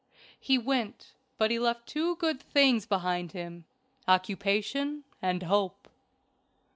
He 0.39 0.57
went, 0.57 1.13
but 1.37 1.51
he 1.51 1.59
left 1.59 1.85
two 1.85 2.15
good 2.15 2.41
things 2.41 2.87
behind 2.87 3.33
him 3.33 3.65
occupation 4.07 5.03
and 5.21 5.43
hope. 5.43 5.87